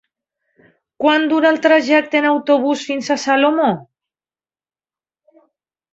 Quant 1.03 1.27
dura 1.33 1.51
el 1.55 1.59
trajecte 1.67 2.19
en 2.21 2.27
autobús 2.29 2.87
fins 2.89 3.11
a 3.11 3.19
Salomó? 3.27 3.69